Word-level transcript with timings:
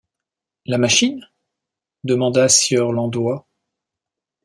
La 0.65 0.79
machine? 0.79 1.29
demanda 2.03 2.49
sieur 2.49 2.91
Landoys. 2.91 3.45